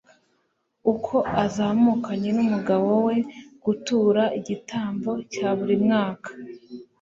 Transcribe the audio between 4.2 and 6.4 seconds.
igitambo cya buri mwaka